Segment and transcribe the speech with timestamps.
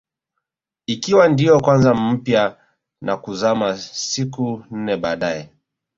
[0.87, 2.57] Ikiwa ndio kwanza mpya
[3.01, 5.49] na kuzama siku nne baadae